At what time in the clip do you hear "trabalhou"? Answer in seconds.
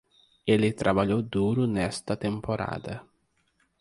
0.73-1.21